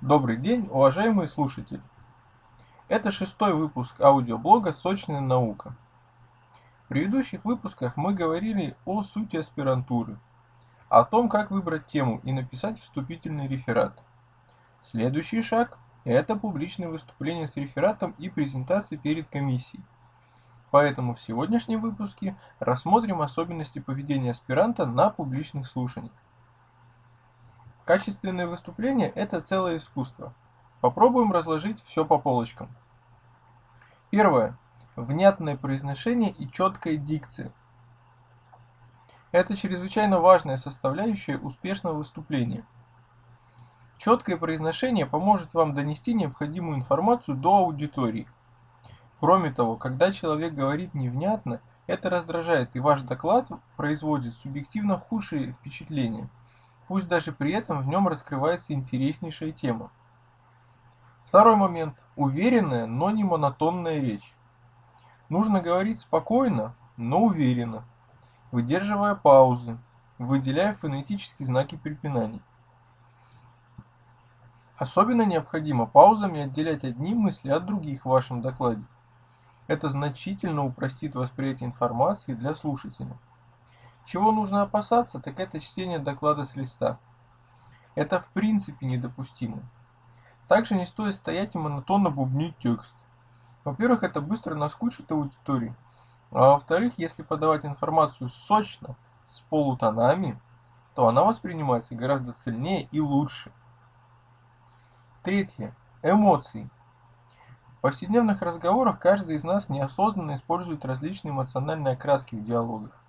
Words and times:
Добрый 0.00 0.38
день, 0.38 0.66
уважаемые 0.70 1.28
слушатели! 1.28 1.82
Это 2.88 3.10
шестой 3.10 3.52
выпуск 3.52 4.00
аудиоблога 4.00 4.72
«Сочная 4.72 5.20
наука». 5.20 5.74
В 6.84 6.88
предыдущих 6.88 7.44
выпусках 7.44 7.98
мы 7.98 8.14
говорили 8.14 8.78
о 8.86 9.02
сути 9.02 9.36
аспирантуры, 9.36 10.16
о 10.88 11.04
том, 11.04 11.28
как 11.28 11.50
выбрать 11.50 11.86
тему 11.86 12.22
и 12.24 12.32
написать 12.32 12.80
вступительный 12.80 13.46
реферат. 13.46 14.02
Следующий 14.82 15.42
шаг– 15.42 15.78
это 16.04 16.34
публичное 16.34 16.88
выступление 16.88 17.46
с 17.46 17.56
рефератом 17.56 18.14
и 18.16 18.30
презентация 18.30 18.96
перед 18.96 19.28
комиссией. 19.28 19.84
Поэтому 20.70 21.14
в 21.14 21.20
сегодняшнем 21.20 21.82
выпуске 21.82 22.36
рассмотрим 22.58 23.20
особенности 23.20 23.80
поведения 23.80 24.30
аспиранта 24.30 24.86
на 24.86 25.10
публичных 25.10 25.66
слушаниях. 25.66 26.14
Качественное 27.84 28.46
выступление– 28.46 29.08
это 29.14 29.40
целое 29.40 29.78
искусство. 29.78 30.32
Попробуем 30.80 31.32
разложить 31.32 31.82
все 31.84 32.04
по 32.04 32.18
полочкам. 32.18 32.68
Первое. 34.10 34.56
Внятное 34.96 35.56
произношение 35.56 36.30
и 36.30 36.50
четкая 36.50 36.96
дикция. 36.96 37.52
Это 39.32 39.56
чрезвычайно 39.56 40.20
важная 40.20 40.56
составляющая 40.56 41.38
успешного 41.38 41.94
выступления. 41.94 42.64
Четкое 43.98 44.36
произношение 44.36 45.06
поможет 45.06 45.54
вам 45.54 45.74
донести 45.74 46.14
необходимую 46.14 46.78
информацию 46.78 47.36
до 47.36 47.58
аудитории. 47.58 48.28
Кроме 49.20 49.52
того, 49.52 49.76
когда 49.76 50.12
человек 50.12 50.54
говорит 50.54 50.94
невнятно, 50.94 51.60
это 51.86 52.08
раздражает, 52.08 52.70
и 52.74 52.80
ваш 52.80 53.02
доклад 53.02 53.48
производит 53.76 54.34
субъективно 54.36 54.98
худшие 54.98 55.52
впечатления– 55.52 56.28
пусть 56.90 57.06
даже 57.06 57.30
при 57.30 57.52
этом 57.52 57.82
в 57.82 57.86
нем 57.86 58.08
раскрывается 58.08 58.72
интереснейшая 58.72 59.52
тема. 59.52 59.92
Второй 61.24 61.54
момент. 61.54 61.94
Уверенная, 62.16 62.86
но 62.86 63.12
не 63.12 63.22
монотонная 63.22 64.00
речь. 64.00 64.34
Нужно 65.28 65.60
говорить 65.60 66.00
спокойно, 66.00 66.74
но 66.96 67.20
уверенно, 67.20 67.84
выдерживая 68.50 69.14
паузы, 69.14 69.78
выделяя 70.18 70.74
фонетические 70.74 71.46
знаки 71.46 71.76
препинаний. 71.76 72.42
Особенно 74.76 75.22
необходимо 75.22 75.86
паузами 75.86 76.40
отделять 76.40 76.82
одни 76.82 77.14
мысли 77.14 77.50
от 77.50 77.66
других 77.66 78.04
в 78.04 78.08
вашем 78.08 78.42
докладе. 78.42 78.82
Это 79.68 79.90
значительно 79.90 80.66
упростит 80.66 81.14
восприятие 81.14 81.68
информации 81.68 82.34
для 82.34 82.52
слушателя. 82.56 83.16
Чего 84.04 84.32
нужно 84.32 84.62
опасаться, 84.62 85.20
так 85.20 85.38
это 85.38 85.60
чтение 85.60 85.98
доклада 85.98 86.44
с 86.44 86.56
листа. 86.56 86.98
Это 87.94 88.20
в 88.20 88.26
принципе 88.28 88.86
недопустимо. 88.86 89.62
Также 90.48 90.74
не 90.74 90.86
стоит 90.86 91.14
стоять 91.14 91.54
и 91.54 91.58
монотонно 91.58 92.10
бубнить 92.10 92.56
текст. 92.58 92.94
Во-первых, 93.64 94.02
это 94.02 94.20
быстро 94.20 94.54
наскучит 94.54 95.10
аудитории. 95.12 95.74
А 96.30 96.50
во-вторых, 96.50 96.94
если 96.96 97.22
подавать 97.22 97.64
информацию 97.64 98.30
сочно, 98.30 98.96
с 99.28 99.40
полутонами, 99.48 100.38
то 100.94 101.08
она 101.08 101.22
воспринимается 101.22 101.94
гораздо 101.94 102.34
сильнее 102.34 102.88
и 102.90 103.00
лучше. 103.00 103.52
Третье. 105.22 105.74
Эмоции. 106.02 106.68
В 107.78 107.80
повседневных 107.80 108.42
разговорах 108.42 108.98
каждый 108.98 109.36
из 109.36 109.44
нас 109.44 109.68
неосознанно 109.68 110.34
использует 110.34 110.84
различные 110.84 111.32
эмоциональные 111.32 111.94
окраски 111.94 112.34
в 112.34 112.44
диалогах. 112.44 112.99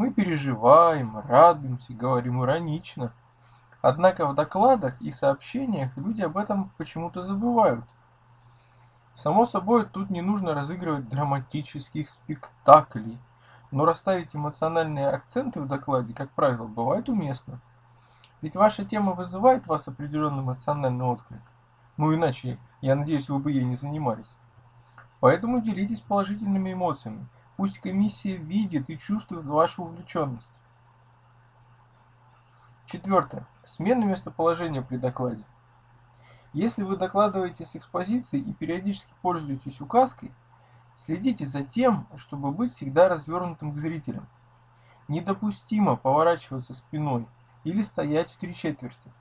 Мы 0.00 0.10
переживаем, 0.10 1.18
радуемся, 1.28 1.92
говорим 1.92 2.42
иронично. 2.42 3.12
Однако 3.82 4.26
в 4.26 4.34
докладах 4.34 4.98
и 5.02 5.10
сообщениях 5.10 5.94
люди 5.94 6.22
об 6.22 6.38
этом 6.38 6.70
почему-то 6.78 7.22
забывают. 7.22 7.84
Само 9.14 9.44
собой, 9.44 9.84
тут 9.84 10.08
не 10.08 10.22
нужно 10.22 10.54
разыгрывать 10.54 11.10
драматических 11.10 12.08
спектаклей, 12.08 13.18
но 13.70 13.84
расставить 13.84 14.34
эмоциональные 14.34 15.06
акценты 15.06 15.60
в 15.60 15.68
докладе, 15.68 16.14
как 16.14 16.30
правило, 16.30 16.66
бывает 16.66 17.10
уместно. 17.10 17.60
Ведь 18.40 18.56
ваша 18.56 18.86
тема 18.86 19.12
вызывает 19.12 19.66
вас 19.66 19.86
определенный 19.86 20.42
эмоциональный 20.42 21.04
отклик. 21.04 21.42
Ну 21.98 22.14
иначе, 22.14 22.56
я 22.80 22.96
надеюсь, 22.96 23.28
вы 23.28 23.38
бы 23.38 23.52
ей 23.52 23.64
не 23.64 23.76
занимались. 23.76 24.34
Поэтому 25.20 25.60
делитесь 25.60 26.00
положительными 26.00 26.72
эмоциями– 26.72 27.26
Пусть 27.60 27.78
комиссия 27.78 28.36
видит 28.36 28.88
и 28.88 28.96
чувствует 28.96 29.44
вашу 29.44 29.82
увлеченность. 29.82 30.48
Четвертое. 32.86 33.46
Смена 33.66 34.04
местоположения 34.04 34.80
при 34.80 34.96
докладе. 34.96 35.44
Если 36.54 36.82
вы 36.82 36.96
докладываете 36.96 37.66
с 37.66 37.76
экспозицией 37.76 38.42
и 38.44 38.54
периодически 38.54 39.12
пользуетесь 39.20 39.78
указкой, 39.82 40.32
следите 40.96 41.44
за 41.44 41.62
тем, 41.62 42.06
чтобы 42.16 42.50
быть 42.50 42.72
всегда 42.72 43.10
развернутым 43.10 43.74
к 43.74 43.76
зрителям. 43.76 44.26
Недопустимо 45.06 45.96
поворачиваться 45.96 46.72
спиной 46.72 47.28
или 47.64 47.82
стоять 47.82 48.30
в 48.30 48.38
три 48.38 48.54
четверти. 48.54 49.12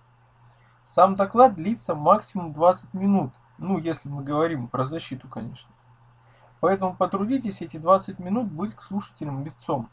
Сам 0.86 1.16
доклад 1.16 1.56
длится 1.56 1.94
максимум 1.94 2.54
20 2.54 2.94
минут, 2.94 3.34
ну 3.58 3.78
если 3.80 4.08
мы 4.08 4.24
говорим 4.24 4.70
про 4.70 4.86
защиту, 4.86 5.28
конечно. 5.28 5.70
Поэтому 6.60 6.94
потрудитесь 6.96 7.62
эти 7.62 7.78
20 7.78 8.20
минут 8.20 8.52
быть 8.52 8.76
к 8.76 8.82
слушателям 8.82 9.44
лицом. 9.44 9.90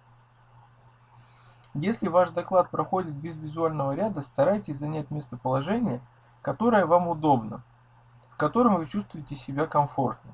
Если 1.74 2.08
ваш 2.08 2.30
доклад 2.30 2.70
проходит 2.70 3.14
без 3.14 3.36
визуального 3.36 3.92
ряда, 3.94 4.22
старайтесь 4.22 4.78
занять 4.78 5.10
местоположение, 5.10 6.00
которое 6.42 6.86
вам 6.86 7.08
удобно, 7.08 7.62
в 8.30 8.36
котором 8.36 8.76
вы 8.76 8.86
чувствуете 8.86 9.36
себя 9.36 9.66
комфортно. 9.66 10.32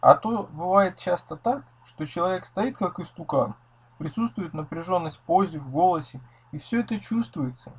А 0.00 0.14
то 0.14 0.48
бывает 0.52 0.98
часто 0.98 1.36
так, 1.36 1.64
что 1.84 2.06
человек 2.06 2.44
стоит 2.44 2.76
как 2.76 2.98
истукан, 2.98 3.54
присутствует 3.98 4.52
напряженность 4.52 5.16
в 5.16 5.20
позе, 5.20 5.58
в 5.58 5.70
голосе, 5.70 6.20
и 6.52 6.58
все 6.58 6.80
это 6.80 6.98
чувствуется. 6.98 7.72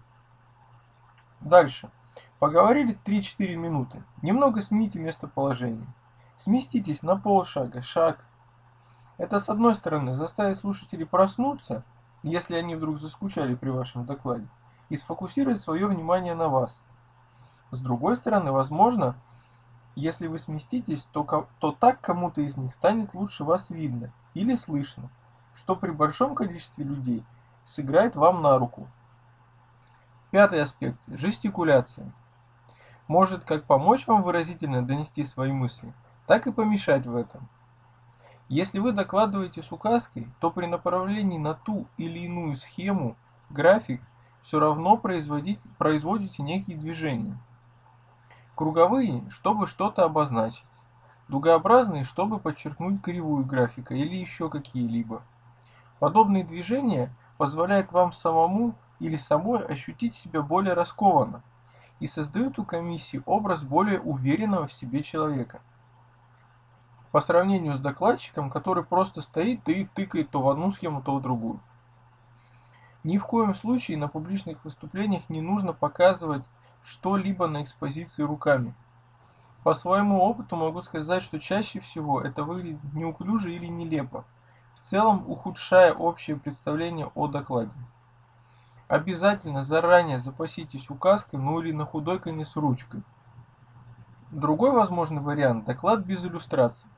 Дальше. 1.39 1.89
Поговорили 2.39 2.97
3-4 3.05 3.55
минуты. 3.55 4.03
Немного 4.21 4.61
смените 4.61 4.99
местоположение. 4.99 5.87
Сместитесь 6.37 7.01
на 7.01 7.17
полшага, 7.17 7.81
шаг. 7.81 8.23
Это 9.17 9.39
с 9.39 9.49
одной 9.49 9.73
стороны 9.73 10.15
заставит 10.15 10.59
слушателей 10.59 11.05
проснуться, 11.05 11.83
если 12.21 12.55
они 12.55 12.75
вдруг 12.75 12.99
заскучали 12.99 13.55
при 13.55 13.69
вашем 13.69 14.05
докладе, 14.05 14.47
и 14.89 14.97
сфокусировать 14.97 15.59
свое 15.59 15.87
внимание 15.87 16.35
на 16.35 16.47
вас. 16.47 16.79
С 17.71 17.79
другой 17.79 18.17
стороны, 18.17 18.51
возможно, 18.51 19.15
если 19.95 20.27
вы 20.27 20.37
сместитесь, 20.37 21.07
то, 21.11 21.47
то 21.57 21.71
так 21.71 22.01
кому-то 22.01 22.41
из 22.41 22.55
них 22.55 22.71
станет 22.71 23.15
лучше 23.15 23.43
вас 23.43 23.71
видно 23.71 24.13
или 24.35 24.53
слышно, 24.53 25.09
что 25.55 25.75
при 25.75 25.89
большом 25.89 26.35
количестве 26.35 26.83
людей 26.83 27.25
сыграет 27.65 28.15
вам 28.15 28.43
на 28.43 28.59
руку. 28.59 28.87
Пятый 30.29 30.61
аспект– 30.61 30.99
жестикуляция. 31.07 32.11
Может 33.07 33.43
как 33.43 33.63
помочь 33.63 34.05
вам 34.05 34.21
выразительно 34.21 34.85
донести 34.85 35.23
свои 35.23 35.51
мысли– 35.51 35.91
так 36.27 36.45
и 36.45 36.51
помешать 36.51 37.05
в 37.05 37.15
этом. 37.15 37.47
Если 38.49 38.79
вы 38.79 38.91
докладываете 38.91 39.63
с 39.63 39.71
указкой, 39.71 40.27
то 40.39 40.51
при 40.51 40.67
направлении 40.67 41.37
на 41.37 41.53
ту 41.53 41.87
или 41.97 42.19
иную 42.19 42.57
схему, 42.57 43.15
график, 43.49 44.01
все 44.43 44.59
равно 44.59 44.97
производите 44.97 46.43
некие 46.43 46.77
движения. 46.77 47.37
Круговые, 48.55 49.23
чтобы 49.31 49.67
что-то 49.67 50.03
обозначить. 50.03 50.63
Дугообразные, 51.27 52.05
чтобы 52.05 52.39
подчеркнуть 52.39 53.01
кривую 53.01 53.45
графика 53.45 53.93
или 53.93 54.15
еще 54.15 54.49
какие-либо. 54.49 55.21
Подобные 55.99 56.45
движения 56.45 57.13
позволяют 57.37 57.91
вам 57.91 58.13
самому 58.13 58.75
или 58.99 59.17
самой 59.17 59.65
ощутить 59.65 60.15
себя 60.15 60.41
более 60.41 60.73
раскованно 60.73 61.41
и 61.99 62.07
создают 62.07 62.59
у 62.59 62.63
комиссии 62.63 63.21
образ 63.25 63.61
более 63.63 63.99
уверенного 63.99 64.67
в 64.67 64.73
себе 64.73 65.03
человека 65.03 65.61
по 67.11 67.21
сравнению 67.21 67.77
с 67.77 67.79
докладчиком, 67.79 68.49
который 68.49 68.83
просто 68.83 69.21
стоит 69.21 69.67
и 69.69 69.85
тыкает 69.85 70.29
то 70.29 70.41
в 70.41 70.49
одну 70.49 70.71
схему, 70.71 71.01
то 71.01 71.15
в 71.15 71.21
другую. 71.21 71.59
Ни 73.03 73.17
в 73.17 73.25
коем 73.25 73.55
случае 73.55 73.97
на 73.97 74.07
публичных 74.07 74.63
выступлениях 74.65 75.29
не 75.29 75.41
нужно 75.41 75.73
показывать 75.73 76.43
что-либо 76.83 77.47
на 77.47 77.63
экспозиции 77.63 78.23
руками. 78.23 78.73
По 79.63 79.73
своему 79.73 80.21
опыту 80.21 80.55
могу 80.55 80.81
сказать, 80.81 81.23
что 81.23 81.39
чаще 81.39 81.79
всего 81.79 82.21
это 82.21 82.43
выглядит 82.43 82.93
неуклюже 82.93 83.53
или 83.53 83.67
нелепо, 83.67 84.25
в 84.75 84.81
целом 84.81 85.23
ухудшая 85.27 85.93
общее 85.93 86.37
представление 86.37 87.11
о 87.15 87.27
докладе. 87.27 87.71
Обязательно 88.87 89.65
заранее 89.65 90.19
запаситесь 90.19 90.89
указкой, 90.89 91.39
ну 91.39 91.59
или 91.59 91.73
на 91.73 91.85
худой 91.85 92.19
конец 92.19 92.55
ручкой. 92.55 93.03
Другой 94.31 94.71
возможный 94.71 95.21
вариант– 95.21 95.65
доклад 95.65 96.05
без 96.05 96.23
иллюстраций. 96.23 96.89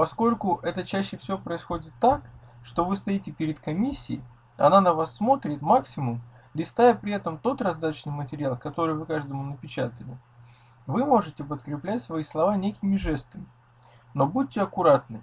Поскольку 0.00 0.60
это 0.62 0.82
чаще 0.82 1.18
всего 1.18 1.36
происходит 1.36 1.92
так, 2.00 2.22
что 2.62 2.86
вы 2.86 2.96
стоите 2.96 3.32
перед 3.32 3.60
комиссией, 3.60 4.22
она 4.56 4.80
на 4.80 4.94
вас 4.94 5.14
смотрит 5.14 5.60
максимум, 5.60 6.22
Листая 6.54 6.94
при 6.94 7.12
этом 7.12 7.36
тот 7.36 7.60
раздаточный 7.60 8.14
материал, 8.14 8.56
который 8.56 8.94
вы 8.94 9.04
каждому 9.04 9.42
напечатали, 9.42 10.16
вы 10.86 11.04
можете 11.04 11.44
подкреплять 11.44 12.02
свои 12.02 12.24
слова 12.24 12.56
некими 12.56 12.96
жестами. 12.96 13.44
Но 14.14 14.26
будьте 14.26 14.62
аккуратны. 14.62 15.22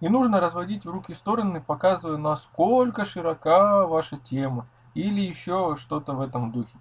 Не 0.00 0.08
нужно 0.08 0.38
разводить 0.40 0.84
в 0.84 0.90
руки 0.90 1.12
стороны, 1.12 1.60
показывая, 1.60 2.16
насколько 2.16 3.04
широка 3.04 3.88
ваша 3.88 4.18
тема, 4.18 4.66
или 4.94 5.20
еще 5.20 5.74
что-то 5.80 6.12
в 6.12 6.20
этом 6.20 6.52
духе. 6.52 6.78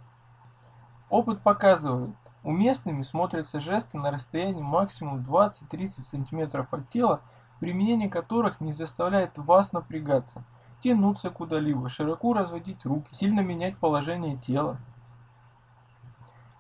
Опыт 1.10 1.42
показывает, 1.42 2.16
уместными 2.48 3.04
смотрятся 3.04 3.60
жесты 3.60 3.98
на 3.98 4.10
расстоянии 4.10 4.62
максимум 4.62 5.18
20-30 5.20 6.02
см 6.02 6.66
от 6.72 6.90
тела, 6.90 7.20
применение 7.60 8.10
которых 8.10 8.62
не 8.62 8.72
заставляет 8.72 9.38
вас 9.38 9.74
напрягаться, 9.74 10.44
тянуться 10.82 11.30
куда-либо, 11.30 11.90
широко 11.90 12.32
разводить 12.34 12.86
руки, 12.86 13.14
сильно 13.14 13.42
менять 13.42 13.78
положение 13.78 14.38
тела. 14.38 14.78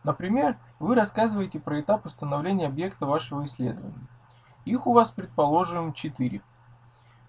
Например, 0.03 0.57
вы 0.79 0.93
рассказываете 0.93 1.57
про 1.57 1.79
этап 1.79 2.05
установления 2.05 2.67
объекта 2.67 3.05
вашего 3.05 3.45
исследования. 3.45 4.07
Их 4.65 4.87
у 4.87 4.93
вас, 4.93 5.09
предположим, 5.09 5.93
4. 5.93 6.41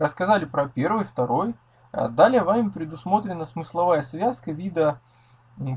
Рассказали 0.00 0.46
про 0.46 0.68
первый, 0.68 1.04
второй. 1.04 1.54
А 1.92 2.08
далее 2.08 2.42
вами 2.42 2.70
предусмотрена 2.70 3.44
смысловая 3.44 4.02
связка 4.02 4.50
вида 4.50 5.00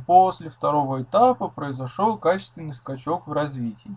После 0.06 0.51
второго 0.51 1.01
этапа 1.01 1.48
произошел 1.48 2.18
качественный 2.18 2.74
скачок 2.74 3.25
в 3.25 3.31
развитии. 3.31 3.95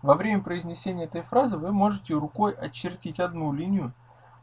Во 0.00 0.14
время 0.14 0.42
произнесения 0.42 1.04
этой 1.04 1.22
фразы 1.22 1.58
вы 1.58 1.72
можете 1.72 2.14
рукой 2.14 2.52
очертить 2.52 3.20
одну 3.20 3.52
линию, 3.52 3.92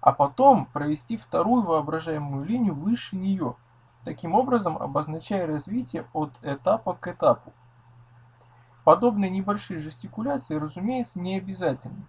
а 0.01 0.12
потом 0.12 0.68
провести 0.68 1.18
вторую 1.18 1.63
воображаемую 1.63 2.45
линию 2.45 2.75
выше 2.75 3.15
нее, 3.15 3.56
таким 4.03 4.36
образом 4.36 4.77
обозначая 4.77 5.47
развитие 5.47 6.06
от 6.13 6.31
этапа 6.44 6.94
к 6.94 7.07
этапу. 7.07 7.51
Подобные 8.83 9.31
небольшие 9.31 9.80
жестикуляции, 9.80 10.56
разумеется, 10.56 11.19
не 11.19 11.38
обязательны. 11.38 12.06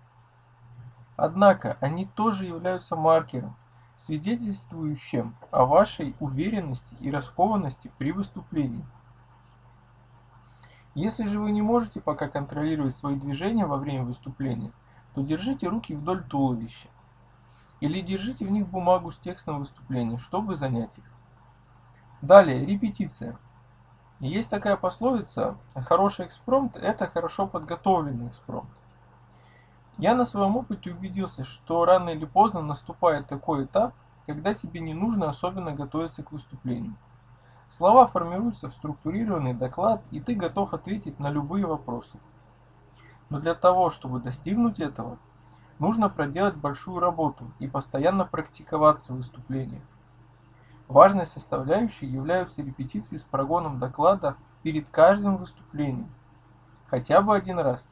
Однако 1.17 1.79
они 1.81 2.05
тоже 2.05 2.45
являются 2.45 2.97
маркером, 2.97 3.57
свидетельствующим 3.99 5.35
о 5.51 5.65
вашей 5.65 6.15
уверенности 6.21 6.95
и 7.01 7.11
раскованности 7.11 7.91
при 7.99 8.13
выступлении. 8.13 8.85
Если 10.95 11.27
же 11.27 11.39
вы 11.39 11.51
не 11.51 11.63
можете 11.63 12.01
пока 12.01 12.29
контролировать 12.29 12.97
свои 12.97 13.17
движения 13.17 13.67
во 13.67 13.77
время 13.77 14.05
выступления, 14.05 14.73
то 15.15 15.23
держите 15.23 15.69
руки 15.69 15.95
вдоль 15.95 16.25
туловища. 16.25 16.89
Или 17.81 18.01
держите 18.01 18.47
в 18.47 18.51
них 18.51 18.67
бумагу 18.67 19.13
с 19.13 19.19
текстом 19.19 19.61
выступления, 19.61 20.19
чтобы 20.19 20.57
занять 20.57 20.97
их. 20.97 21.05
Далее, 22.23 22.65
репетиция. 22.65 23.39
Есть 24.21 24.49
такая 24.49 24.77
пословица, 24.77 25.59
хороший 25.75 26.27
экспромт– 26.27 26.77
это 26.79 27.07
хорошо 27.07 27.47
подготовленный 27.47 28.29
экспромт. 28.29 28.71
Я 29.99 30.15
на 30.15 30.27
своем 30.27 30.57
опыте 30.57 30.91
убедился, 30.91 31.45
что 31.45 31.87
рано 31.87 32.11
или 32.11 32.27
поздно 32.27 32.61
наступает 32.61 33.29
такой 33.29 33.65
этап, 33.65 33.95
когда 34.27 34.53
тебе 34.53 34.81
не 34.81 34.93
нужно 34.93 35.31
особенно 35.31 35.73
готовиться 35.73 36.23
к 36.23 36.33
выступлению. 36.33 36.97
Слова 37.71 38.07
формируются 38.07 38.69
в 38.69 38.75
структурированный 38.75 39.55
доклад, 39.55 40.03
и 40.11 40.21
ты 40.21 40.35
готов 40.35 40.75
ответить 40.75 41.19
на 41.19 41.31
любые 41.31 41.67
вопросы. 41.67 42.19
Но 43.31 43.41
для 43.41 43.55
того, 43.55 43.91
чтобы 43.91 44.21
достигнуть 44.21 44.81
этого, 44.81 45.19
нужно 45.79 46.09
проделать 46.11 46.57
большую 46.57 47.01
работу 47.01 47.51
и 47.59 47.67
постоянно 47.67 48.25
практиковаться 48.25 49.13
в 49.13 49.17
выступлениях. 49.17 49.83
Важной 50.89 51.27
составляющей 51.27 52.07
являются 52.07 52.63
репетиции 52.63 53.17
с 53.17 53.23
прогоном 53.23 53.79
доклада 53.79 54.37
перед 54.63 54.89
каждым 54.91 55.39
выступлением, 55.39 56.11
хотя 56.87 57.21
бы 57.21 57.35
один 57.35 57.59
раз. 57.59 57.83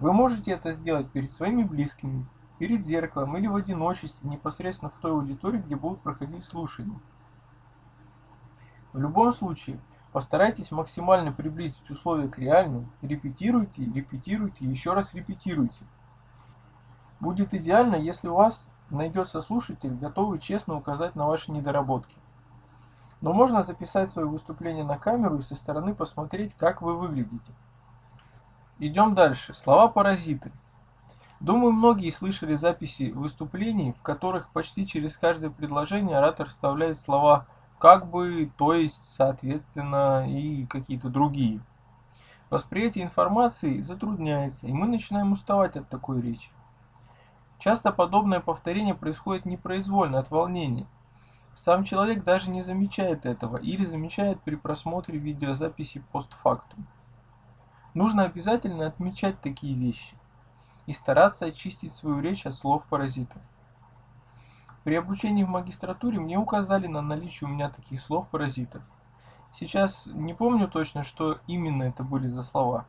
Вы 0.00 0.14
можете 0.14 0.52
это 0.52 0.72
сделать 0.72 1.10
перед 1.10 1.30
своими 1.30 1.62
близкими, 1.62 2.26
перед 2.58 2.80
зеркалом 2.80 3.36
или 3.36 3.46
в 3.46 3.54
одиночестве, 3.54 4.30
непосредственно 4.30 4.90
в 4.90 4.96
той 4.96 5.12
аудитории, 5.12 5.58
где 5.58 5.76
будут 5.76 6.00
проходить 6.00 6.44
слушания. 6.44 6.98
В 8.94 8.98
любом 8.98 9.34
случае, 9.34 9.78
постарайтесь 10.12 10.70
максимально 10.70 11.32
приблизить 11.32 11.88
условия 11.90 12.28
к 12.28 12.38
реальным, 12.38 12.90
репетируйте, 13.02 13.84
репетируйте, 13.84 14.64
еще 14.64 14.94
раз 14.94 15.12
репетируйте. 15.12 15.84
Будет 17.20 17.52
идеально, 17.52 17.96
если 17.96 18.28
у 18.28 18.34
вас 18.34 18.66
найдется 18.88 19.42
слушатель, 19.42 19.94
готовый 19.94 20.38
честно 20.38 20.76
указать 20.76 21.14
на 21.14 21.26
ваши 21.26 21.52
недоработки. 21.52 22.16
Но 23.20 23.34
можно 23.34 23.62
записать 23.62 24.08
свое 24.08 24.26
выступление 24.26 24.82
на 24.82 24.96
камеру 24.96 25.36
и 25.36 25.42
со 25.42 25.54
стороны 25.54 25.94
посмотреть, 25.94 26.54
как 26.56 26.80
вы 26.80 26.96
выглядите. 26.96 27.52
Идем 28.82 29.14
дальше. 29.14 29.52
Слова-паразиты. 29.52 30.50
Думаю, 31.38 31.72
многие 31.72 32.10
слышали 32.10 32.54
записи 32.54 33.10
выступлений, 33.10 33.92
в 33.92 34.00
которых 34.00 34.48
почти 34.48 34.86
через 34.86 35.18
каждое 35.18 35.50
предложение 35.50 36.16
оратор 36.16 36.48
вставляет 36.48 36.98
слова 36.98 37.46
«как 37.78 38.06
бы», 38.06 38.50
«то 38.56 38.72
есть», 38.72 39.04
«соответственно» 39.18 40.26
и 40.26 40.64
какие-то 40.64 41.10
другие. 41.10 41.60
Восприятие 42.48 43.04
информации 43.04 43.80
затрудняется, 43.80 44.66
и 44.66 44.72
мы 44.72 44.88
начинаем 44.88 45.32
уставать 45.32 45.76
от 45.76 45.86
такой 45.90 46.22
речи. 46.22 46.48
Часто 47.58 47.92
подобное 47.92 48.40
повторение 48.40 48.94
происходит 48.94 49.44
непроизвольно, 49.44 50.20
от 50.20 50.30
волнения. 50.30 50.86
Сам 51.54 51.84
человек 51.84 52.24
даже 52.24 52.48
не 52.48 52.62
замечает 52.62 53.26
этого 53.26 53.58
или 53.58 53.84
замечает 53.84 54.40
при 54.40 54.54
просмотре 54.54 55.18
видеозаписи 55.18 56.02
постфактум. 56.12 56.86
Нужно 57.94 58.22
обязательно 58.22 58.86
отмечать 58.86 59.40
такие 59.40 59.74
вещи 59.74 60.14
и 60.86 60.92
стараться 60.92 61.46
очистить 61.46 61.92
свою 61.92 62.20
речь 62.20 62.46
от 62.46 62.54
слов-паразитов. 62.54 63.42
При 64.84 64.94
обучении 64.94 65.42
в 65.42 65.48
магистратуре 65.48 66.20
мне 66.20 66.38
указали 66.38 66.86
на 66.86 67.02
наличие 67.02 67.48
у 67.48 67.52
меня 67.52 67.68
таких 67.68 68.00
слов-паразитов. 68.00 68.82
Сейчас 69.54 70.06
не 70.06 70.34
помню 70.34 70.68
точно, 70.68 71.02
что 71.02 71.38
именно 71.48 71.82
это 71.82 72.04
были 72.04 72.28
за 72.28 72.44
слова, 72.44 72.86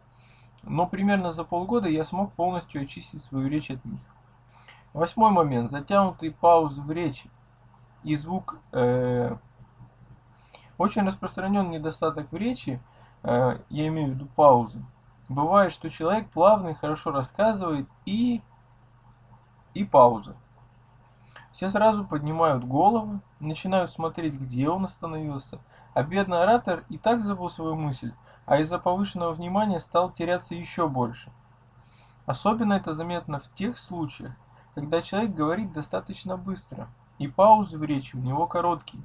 но 0.62 0.86
примерно 0.86 1.31
за 1.31 1.44
полгода 1.44 1.89
я 1.89 2.06
смог 2.06 2.31
полностью 2.33 2.83
очистить 2.83 3.24
свою 3.24 3.50
речь 3.50 3.71
от 3.71 3.83
них. 3.83 4.01
Восьмой 4.94 5.31
момент. 5.31 5.71
Затянутые 5.71 6.31
паузы 6.31 6.80
в 6.80 6.92
речи 6.92 7.30
и 8.04 8.15
звук. 8.15 8.59
Э, 8.71 9.36
очень 10.77 11.01
распространенный 11.07 11.80
недостаток 11.80 12.31
в 12.31 12.36
речи– 12.36 12.80
Э, 13.24 13.59
я 13.69 13.88
имею 13.88 14.09
в 14.09 14.15
виду 14.15 14.27
паузы. 14.36 14.83
Бывает, 15.31 15.71
что 15.71 15.90
человек 15.90 16.30
плавно 16.30 16.69
и 16.69 16.73
хорошо 16.73 17.11
рассказывает 17.11 17.88
и... 18.06 18.42
и 19.73 19.85
пауза. 19.85 20.35
Все 21.54 21.69
сразу 21.69 22.04
поднимают 22.04 22.66
головы, 22.66 23.21
начинают 23.40 23.92
смотреть, 23.92 24.33
где 24.33 24.68
он 24.68 24.83
остановился, 24.83 25.59
а 25.94 26.04
бедный 26.04 26.44
оратор 26.44 26.83
и 26.90 26.97
так 26.97 27.23
забыл 27.23 27.50
свою 27.50 27.76
мысль, 27.76 28.11
а 28.45 28.59
из-за 28.59 28.78
повышенного 28.78 29.31
внимания 29.31 29.80
стал 29.80 30.11
теряться 30.11 30.54
еще 30.54 30.90
больше. 30.90 31.31
Особенно 32.26 32.73
это 32.73 32.94
заметно 32.94 33.40
в 33.40 33.50
тех 33.54 33.80
случаях, 33.80 34.33
когда 34.76 35.02
человек 35.02 35.33
говорит 35.33 35.71
достаточно 35.71 36.35
быстро, 36.35 36.90
и 37.19 37.30
паузы 37.30 37.78
в 37.78 37.83
речи 37.83 38.18
у 38.18 38.19
него 38.19 38.47
короткие. 38.47 39.04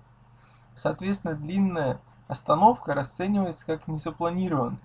Соответственно, 0.74 1.34
длинная 1.34 2.00
Остановка 2.28 2.94
расценивается 2.94 3.64
как 3.64 3.86
незапланированная. 3.86 4.80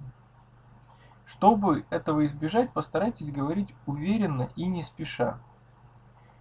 Чтобы 1.31 1.85
этого 1.89 2.25
избежать, 2.25 2.73
постарайтесь 2.73 3.31
говорить 3.31 3.73
уверенно 3.85 4.49
и 4.57 4.65
не 4.65 4.83
спеша. 4.83 5.39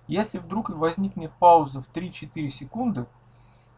Если 0.09 0.39
вдруг 0.39 0.69
возникнет 0.69 1.31
пауза 1.39 1.81
в 1.81 1.89
3-4 1.95 2.49
секунды, 2.49 3.07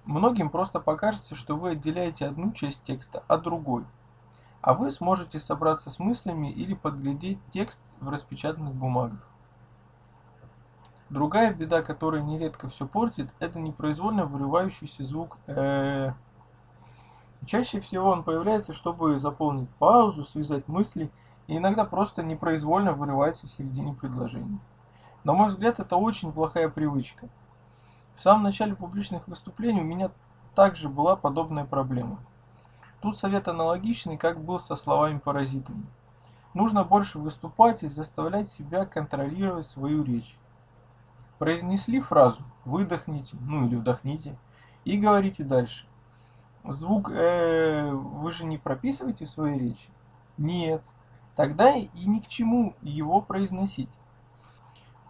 многим 0.07 0.49
просто 0.49 0.81
покажется, 0.81 1.37
что 1.37 1.54
вы 1.54 1.73
отделяете 1.73 2.26
одну 2.26 2.52
часть 2.52 2.83
текста 2.85 3.23
от 3.28 3.42
другой, 3.42 3.85
а 4.62 4.73
вы 4.73 4.90
сможете 4.90 5.38
собраться 5.38 5.90
с 5.90 5.99
мыслями 5.99 6.50
или 6.50 6.73
подглядеть 6.73 7.38
текст 7.52 7.81
в 8.00 8.09
распечатанных 8.09 8.75
бумагах. 8.75 9.21
Другая 11.11 11.52
беда, 11.52 11.83
которая 11.83 12.23
нередко 12.23 12.71
все 12.71 12.87
портит, 12.87 13.28
это 13.38 13.59
непроизвольно 13.59 14.25
вырывающийся 14.25 15.04
звук 15.04 15.37
«э». 15.47 16.14
Чаще 17.46 17.80
всего 17.80 18.11
он 18.11 18.22
появляется, 18.22 18.72
чтобы 18.72 19.18
заполнить 19.18 19.68
паузу, 19.70 20.25
связать 20.25 20.68
мысли 20.68 21.11
и 21.49 21.56
иногда 21.56 21.84
просто 21.84 22.22
непроизвольно 22.22 22.92
вырывается 22.92 23.46
в 23.46 23.50
середине 23.50 23.94
предложения. 23.94 24.58
На 25.25 25.32
мой 25.32 25.49
взгляд, 25.49 25.80
это 25.80 25.96
очень 25.96 26.32
плохая 26.32 26.68
привычка. 26.68 27.28
В 28.16 28.22
самом 28.22 28.44
начале 28.44 28.75
публичных 28.75 29.26
выступлений 29.26 29.80
у 29.80 29.84
меня 29.84 30.11
также 30.54 30.88
была 30.88 31.16
подобная 31.16 31.64
проблема. 31.64 32.18
Тут 33.00 33.18
совет 33.18 33.49
аналогичный, 33.49 34.16
как 34.16 34.40
был 34.40 34.61
со 34.61 34.76
словами-паразитами. 34.76 35.87
Нужно 36.54 36.84
больше 36.84 37.18
выступать 37.18 37.82
и 37.82 37.88
заставлять 37.88 38.50
себя 38.50 38.84
контролировать 38.84 39.66
свою 39.66 40.04
речь. 40.04 40.37
Произнесли 41.38 42.00
фразу, 42.00 42.42
выдохните, 42.64 43.37
ну 43.40 43.66
или 43.66 43.75
вдохните, 43.75 44.37
и 44.84 44.96
говорите 44.96 45.42
дальше. 45.42 45.87
Звук 46.64 47.11
э, 47.11 47.90
вы 47.90 48.31
же 48.33 48.45
не 48.45 48.59
прописываете 48.59 49.26
в 49.26 49.31
своей 49.31 49.59
речи? 49.59 49.88
Нет. 50.38 50.83
Тогда 51.37 51.75
и 51.75 51.88
ни 52.07 52.21
к 52.21 52.28
чему 52.28 52.75
его 52.83 53.21
произносить. 53.21 53.88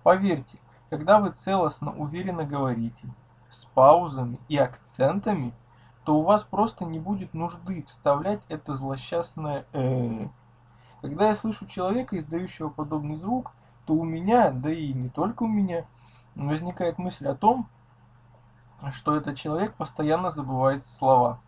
Поверьте, 0.02 0.58
когда 0.90 1.18
вы 1.20 1.30
целостно 1.30 1.92
уверенно 1.92 2.44
говорите, 2.44 3.08
с 3.50 3.64
паузами 3.74 4.38
и 4.48 4.56
акцентами, 4.56 5.52
то 6.04 6.18
у 6.18 6.22
вас 6.22 6.42
просто 6.42 6.84
не 6.84 6.98
будет 6.98 7.34
нужды 7.34 7.84
вставлять 7.88 8.40
это 8.48 8.74
злосчастное 8.74 9.66
«э». 9.72 10.28
Когда 11.00 11.28
я 11.28 11.34
слышу 11.34 11.66
человека, 11.66 12.18
издающего 12.18 12.68
подобный 12.68 13.16
звук, 13.16 13.52
то 13.86 13.94
у 13.94 14.04
меня, 14.04 14.50
да 14.50 14.72
и 14.72 14.92
не 14.92 15.08
только 15.08 15.42
у 15.42 15.48
меня, 15.48 15.84
возникает 16.34 16.98
мысль 16.98 17.26
о 17.26 17.34
том, 17.34 17.68
что 18.90 19.14
этот 19.16 19.36
человек 19.36 19.74
постоянно 19.74 20.30
забывает 20.30 20.84
слова. 20.98 21.38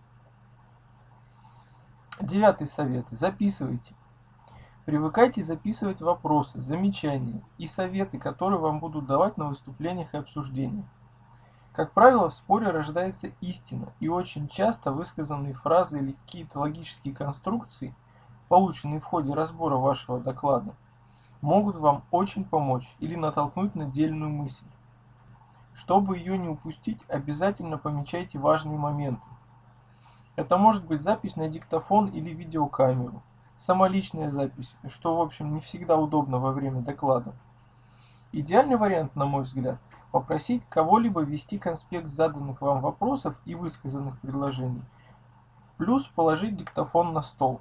Девятый 2.21 2.69
совет. 2.69 3.07
Записывайте. 3.11 3.95
Привыкайте 4.85 5.43
записывать 5.43 6.01
вопросы, 6.01 6.61
замечания 6.61 7.43
и 7.59 7.67
советы, 7.67 8.19
которые 8.19 8.61
вам 8.61 8.79
будут 8.79 9.07
давать 9.07 9.37
на 9.37 9.49
выступлениях 9.49 10.15
и 10.15 10.19
обсуждениях. 10.19 10.85
Как 11.73 11.93
правило, 11.93 12.31
в 12.31 12.35
споре 12.35 12.69
рождается 12.69 13.33
истина, 13.41 13.93
и 13.99 14.09
очень 14.09 14.47
часто 14.47 14.93
высказанные 14.93 15.55
фразы 15.55 15.99
или 15.99 16.13
какие-то 16.13 16.61
логические 16.61 17.15
конструкции, 17.15 17.95
полученные 18.49 19.01
в 19.01 19.05
ходе 19.05 19.33
разбора 19.35 19.77
вашего 19.77 20.21
доклада, 20.21 20.75
могут 21.41 21.77
вам 21.77 22.05
очень 22.13 22.45
помочь 22.45 22.87
или 23.01 23.17
натолкнуть 23.17 23.75
на 23.75 23.87
дельную 23.87 24.31
мысль. 24.31 24.67
Чтобы 25.75 26.19
ее 26.19 26.39
не 26.39 26.49
упустить, 26.49 26.99
обязательно 27.09 27.79
помечайте 27.79 28.39
важные 28.39 28.79
моменты. 28.79 29.23
Это 30.37 30.57
может 30.57 30.85
быть 30.85 31.03
запись 31.03 31.37
на 31.37 31.49
диктофон 31.49 32.07
или 32.07 32.31
видеокамеру, 32.31 33.23
самоличная 33.59 34.31
запись, 34.31 34.75
что 34.89 35.17
в 35.17 35.21
общем 35.21 35.55
не 35.55 35.61
всегда 35.61 35.97
удобно 35.97 36.39
во 36.39 36.53
время 36.53 36.81
доклада. 36.81 37.35
Идеальный 38.33 38.77
вариант, 38.77 39.15
на 39.15 39.27
мой 39.27 39.43
взгляд– 39.43 39.79
Попросить 40.15 40.63
кого-либо 40.69 41.23
ввести 41.23 41.59
конспект 41.59 42.07
заданных 42.07 42.61
вам 42.61 42.81
вопросов 42.83 43.35
и 43.45 43.57
высказанных 43.57 44.17
предложений, 44.21 44.85
плюс 45.77 46.05
положить 46.05 46.57
диктофон 46.57 47.13
на 47.13 47.21
стол. 47.21 47.61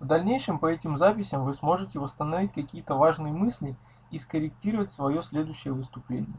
В 0.00 0.06
дальнейшем 0.06 0.58
по 0.58 0.66
этим 0.66 0.98
записям 0.98 1.44
вы 1.44 1.54
сможете 1.54 2.00
восстановить 2.00 2.52
какие-то 2.52 2.96
важные 2.96 3.32
мысли 3.32 3.76
и 4.12 4.18
скорректировать 4.18 4.92
свое 4.92 5.22
следующее 5.22 5.74
выступление. 5.74 6.36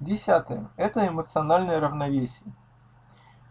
Десятое. 0.00 0.70
Это 0.76 1.06
эмоциональное 1.06 1.78
равновесие. 1.78 2.54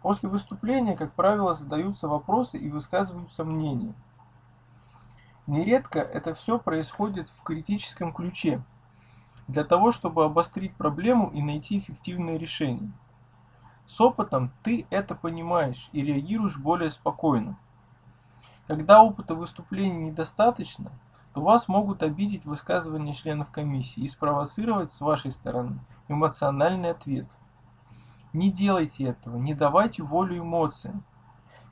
После 0.02 0.30
выступления, 0.30 0.96
как 0.96 1.14
правило, 1.14 1.54
задаются 1.54 2.08
вопросы 2.08 2.58
и 2.58 2.72
высказываются 2.72 3.44
мнения. 3.44 3.94
Нередко 5.46 6.00
это 6.00 6.34
все 6.34 6.58
происходит 6.58 7.30
в 7.30 7.44
критическом 7.44 8.14
ключе, 8.14 8.64
для 9.48 9.64
того, 9.64 9.92
чтобы 9.92 10.24
обострить 10.24 10.76
проблему 10.76 11.30
и 11.32 11.42
найти 11.42 11.80
эффективное 11.80 12.38
решение. 12.38 12.92
С 13.88 14.00
опытом 14.00 14.52
ты 14.64 14.86
это 14.92 15.16
понимаешь 15.16 15.90
и 15.92 16.02
реагируешь 16.02 16.58
более 16.58 16.92
спокойно. 16.92 17.58
Когда 18.68 19.02
опыта 19.02 19.34
выступления 19.34 20.12
недостаточно, 20.12 20.92
то 21.34 21.42
вас 21.42 21.68
могут 21.68 22.04
обидеть 22.04 22.46
высказывания 22.46 23.14
членов 23.14 23.52
комиссии 23.52 24.02
и 24.02 24.08
спровоцировать 24.08 24.92
с 24.92 25.02
вашей 25.02 25.32
стороны 25.32 25.80
эмоциональный 26.08 26.92
ответ. 26.92 27.28
Не 28.34 28.52
делайте 28.52 29.06
этого, 29.06 29.38
не 29.38 29.54
давайте 29.54 30.04
волю 30.04 30.40
эмоциям. 30.40 31.04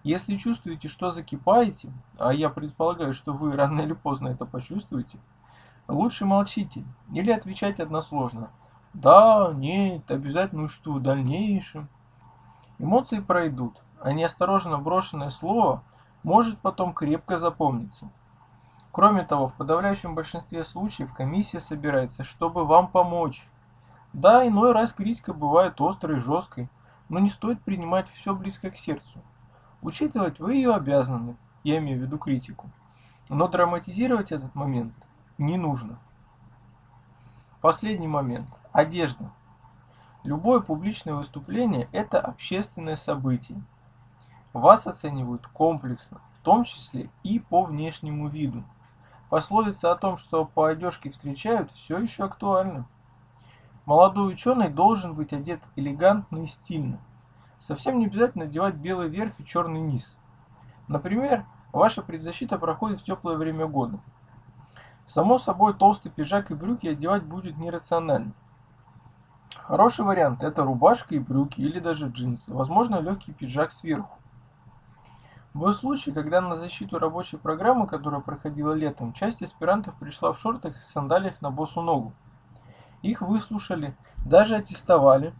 Если 0.04 0.38
чувствуете, 0.38 0.88
что 0.88 1.12
закипаете, 1.12 1.92
а 2.18 2.34
я 2.34 2.50
предполагаю, 2.50 3.14
что 3.14 3.34
вы 3.34 3.56
рано 3.56 3.82
или 3.82 3.94
поздно 3.94 4.30
это 4.30 4.46
почувствуете, 4.46 5.20
Лучше 5.88 6.26
молчите 6.26 6.84
или 7.14 7.32
отвечать 7.32 7.80
односложно. 7.80 8.50
Да, 8.94 9.54
нет, 9.54 10.10
обязательно 10.12 10.68
что 10.68 10.94
в 10.94 11.02
дальнейшем. 11.02 11.88
Эмоции 12.78 13.20
пройдут, 13.20 13.82
а 14.02 14.12
неосторожно 14.12 14.78
брошенное 14.78 15.30
слово 15.30 15.84
может 16.24 16.60
потом 16.60 16.94
крепко 16.94 17.38
запомниться. 17.38 18.10
Кроме 18.92 19.24
того, 19.24 19.50
в 19.50 19.54
подавляющем 19.54 20.16
большинстве 20.16 20.64
случаев 20.64 21.14
комиссия 21.14 21.60
собирается, 21.60 22.24
чтобы 22.24 22.66
вам 22.66 22.88
помочь. 22.88 23.48
Да, 24.14 24.48
иной 24.48 24.72
раз 24.72 24.92
критика 24.92 25.34
бывает 25.34 25.80
острой 25.80 26.18
и 26.18 26.22
жесткой, 26.22 26.70
но 27.10 27.20
не 27.20 27.30
стоит 27.30 27.62
принимать 27.62 28.10
все 28.10 28.34
близко 28.34 28.72
к 28.72 28.78
сердцу. 28.78 29.22
Учитывать 29.82 30.40
вы 30.40 30.56
ее 30.56 30.74
обязаны, 30.74 31.38
я 31.64 31.78
имею 31.78 32.00
в 32.00 32.02
виду 32.02 32.18
критику. 32.18 32.70
Но 33.30 33.48
драматизировать 33.48 34.32
этот 34.32 34.56
момент 34.56 34.94
не 35.38 35.58
нужно. 35.58 36.00
Последний 37.62 38.08
момент. 38.08 38.48
Одежда. 38.72 39.32
Любое 40.24 40.60
публичное 40.60 41.14
выступление– 41.14 41.88
это 41.92 42.20
общественное 42.20 42.96
событие. 42.96 43.62
Вас 44.54 44.88
оценивают 44.88 45.48
комплексно, 45.48 46.20
в 46.40 46.44
том 46.44 46.64
числе 46.64 47.10
и 47.24 47.40
по 47.40 47.64
внешнему 47.64 48.28
виду. 48.28 48.64
Пословица 49.30 49.92
о 49.92 49.96
том, 49.96 50.18
что 50.18 50.46
по 50.46 50.68
одежке 50.68 51.12
встречают, 51.12 51.72
все 51.72 51.98
еще 51.98 52.24
актуальна. 52.24 52.86
Молодой 53.86 54.34
ученый 54.34 54.70
должен 54.70 55.16
быть 55.16 55.34
одет 55.34 55.60
элегантно 55.76 56.44
и 56.44 56.48
стильно. 56.48 57.00
Совсем 57.60 58.00
не 58.00 58.06
обязательно 58.06 58.46
надевать 58.46 58.76
белый 58.76 59.10
верх 59.10 59.34
и 59.38 59.46
черный 59.46 59.82
низ. 59.82 60.16
Например, 60.88 61.46
ваша 61.74 62.02
предзащита 62.02 62.58
проходит 62.58 63.02
в 63.02 63.04
теплое 63.04 63.36
время 63.36 63.68
года. 63.68 64.00
Само 65.08 65.40
собой, 65.40 65.74
толстый 65.74 66.10
пиджак 66.10 66.52
и 66.52 66.56
брюки 66.56 66.88
одевать 66.88 67.24
будет 67.24 67.58
нерационально. 67.58 68.32
Хороший 69.64 70.06
вариант– 70.06 70.42
это 70.44 70.64
рубашка 70.64 71.16
и 71.16 71.20
брюки 71.20 71.60
или 71.60 71.80
даже 71.80 72.08
джинсы, 72.08 72.54
возможно 72.54 73.02
легкий 73.02 73.34
пиджак 73.34 73.74
сверху. 73.74 74.17
Был 75.58 75.74
случай, 75.74 76.12
когда 76.12 76.40
на 76.40 76.56
защиту 76.56 77.00
рабочей 77.00 77.38
программы, 77.38 77.88
которая 77.88 78.22
проходила 78.22 78.74
летом, 78.74 79.14
часть 79.14 79.42
аспирантов 79.42 79.96
пришла 79.96 80.32
в 80.32 80.40
шортах 80.40 80.78
и 80.78 80.80
сандалиях 80.80 81.42
на 81.42 81.50
босу 81.50 81.82
ногу. 81.82 82.14
Их 83.02 83.22
выслушали, 83.22 83.96
даже 84.24 84.56
аттестовали, 84.56 85.34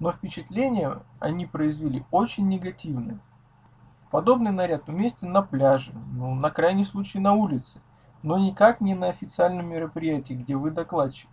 но 0.00 0.12
впечатление 0.12 0.98
они 1.20 1.46
произвели 1.46 2.04
очень 2.10 2.48
негативное. 2.48 3.20
Подобный 4.10 4.50
наряд 4.50 4.88
уместен 4.88 5.32
на 5.32 5.42
пляже, 5.42 5.92
ну, 6.12 6.34
на 6.34 6.50
крайний 6.50 6.84
случай 6.84 7.18
на 7.18 7.32
улице– 7.34 7.80
но 8.22 8.38
никак 8.38 8.80
не 8.80 8.94
на 8.94 9.08
официальном 9.08 9.66
мероприятии, 9.66 10.34
где 10.34 10.56
вы 10.56 10.70
докладчик. 10.70 11.28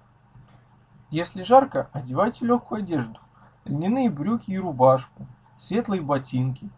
Если 1.12 1.44
жарко, 1.44 1.90
одевайте 1.94 2.46
легкую 2.46 2.80
одежду, 2.80 3.20
льняные 3.66 4.10
брюки 4.10 4.52
и 4.52 4.58
рубашку, 4.58 5.28
светлые 5.60 6.02
ботинки. 6.02 6.70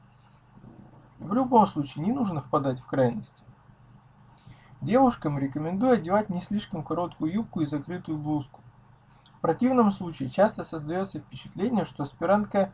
В 1.22 1.34
любом 1.34 1.68
случае 1.68 2.04
не 2.04 2.12
нужно 2.12 2.42
впадать 2.42 2.80
в 2.80 2.86
крайности. 2.88 3.44
Девушкам 4.82 5.38
рекомендую 5.38 5.94
одевать 5.94 6.30
не 6.30 6.42
слишком 6.42 6.84
короткую 6.84 7.32
юбку 7.32 7.62
и 7.62 7.68
закрытую 7.68 8.18
блузку. 8.18 8.60
В 9.38 9.42
противном 9.42 9.92
случае 9.92 10.32
часто 10.32 10.64
создается 10.64 11.20
впечатление, 11.20 11.86
что 11.86 12.04
аспирантка 12.04 12.72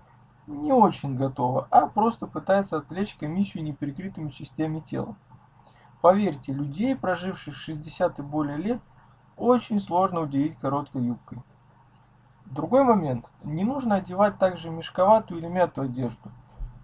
не 0.48 0.72
очень 0.72 1.18
готова, 1.18 1.68
а 1.72 1.88
просто 1.88 2.26
пытается 2.26 2.78
отвлечь 2.78 3.16
комиссию 3.16 3.66
неприкрытыми 3.66 4.30
частями 4.30 4.80
тела. 4.80 5.18
Поверьте, 6.00 6.54
людей, 6.54 6.96
проживших 6.96 7.54
60 7.54 8.18
и 8.18 8.22
более 8.22 8.56
лет, 8.56 8.80
очень 9.36 9.82
сложно 9.82 10.22
удивить 10.22 10.58
короткой 10.58 11.04
юбкой. 11.04 11.44
Другой 12.46 12.86
момент. 12.86 13.30
Не 13.44 13.66
нужно 13.66 13.96
одевать 13.96 14.38
также 14.38 14.70
мешковатую 14.70 15.42
или 15.42 15.48
мятую 15.48 15.90
одежду. 15.90 16.32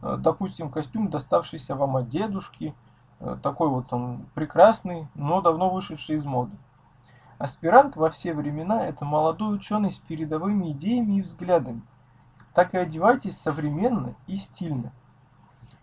Э, 0.03 0.17
допустим, 0.19 0.69
костюм, 0.69 1.09
доставшийся 1.09 1.75
вам 1.75 1.95
от 1.95 2.09
дедушки, 2.09 2.75
э, 3.19 3.37
такой 3.41 3.69
вот 3.69 3.91
он 3.93 4.25
прекрасный, 4.33 5.07
но 5.15 5.41
давно 5.41 5.69
вышедший 5.69 6.17
из 6.17 6.25
моды. 6.25 6.57
Аспирант 7.37 7.95
во 7.95 8.11
все 8.11 8.33
времена– 8.33 8.85
это 8.87 9.05
молодой 9.05 9.55
ученый 9.55 9.91
с 9.91 9.97
передовыми 9.97 10.71
идеями 10.71 11.19
и 11.19 11.21
взглядами. 11.21 11.81
Так 12.53 12.73
и 12.73 12.77
одевайтесь 12.77 13.37
современно 13.37 14.15
и 14.27 14.35
стильно. 14.37 14.91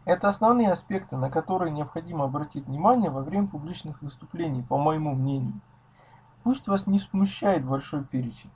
Это 0.05 0.29
основные 0.29 0.71
аспекты, 0.71 1.17
на 1.17 1.31
которые 1.31 1.73
необходимо 1.73 2.25
обратить 2.25 2.67
внимание 2.67 3.11
во 3.11 3.23
время 3.23 3.49
публичных 3.49 4.01
выступлений, 4.03 4.63
по 4.63 4.79
моему 4.79 5.15
мнению. 5.15 5.61
Пусть 6.43 6.69
вас 6.69 6.87
не 6.87 6.99
смущает 6.99 7.65
большой 7.65 8.05
перечень. 8.05 8.51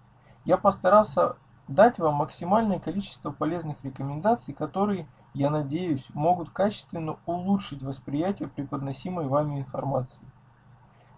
Я 0.44 0.56
постарался 0.56 1.36
дать 1.68 1.98
вам 1.98 2.14
максимальное 2.16 2.78
количество 2.78 3.30
полезных 3.30 3.76
рекомендаций, 3.82 4.54
которые, 4.54 5.06
я 5.34 5.50
надеюсь, 5.50 6.06
могут 6.14 6.50
качественно 6.50 7.18
улучшить 7.26 7.82
восприятие 7.82 8.48
преподносимой 8.48 9.26
вами 9.26 9.58
информации. 9.58 10.24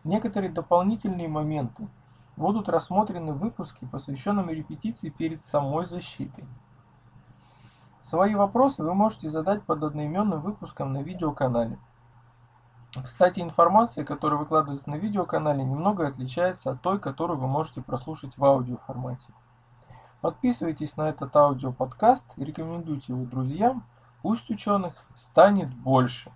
Некоторые 0.05 0.51
дополнительные 0.51 1.29
моменты 1.29 1.87
будут 2.37 2.69
рассмотрены 2.69 3.33
в 3.33 3.39
выпуске, 3.39 3.87
посвященном 3.87 4.51
репетиции 4.51 5.11
перед 5.11 5.45
самой 5.45 5.87
защитой. 5.87 6.45
Свои 8.03 8.35
вопросы 8.35 8.83
вы 8.83 8.95
можете 8.95 9.31
задать 9.31 9.63
под 9.65 9.83
одноименным 9.83 10.41
выпуском 10.41 10.93
на 10.93 11.03
видеоканале. 11.03 11.79
Кстати, 13.05 13.41
информация, 13.41 14.05
которая 14.05 14.39
выкладывается 14.39 14.89
на 14.89 14.95
видеоканале, 14.95 15.65
немного 15.65 16.07
отличается 16.07 16.71
от 16.71 16.81
той, 16.81 16.99
которую 16.99 17.39
вы 17.39 17.49
можете 17.49 17.83
прослушать 17.83 18.39
в 18.39 18.45
аудиоформате. 18.45 19.27
Подписывайтесь 20.21 20.97
на 20.97 21.09
этот 21.09 21.35
аудиоподкаст 21.37 22.25
рекомендуйте 22.37 23.13
его 23.13 23.25
друзьям. 23.25 23.85
Пусть 24.23 24.51
ученых 24.51 24.95
станет 25.15 25.69
больше. 25.69 26.31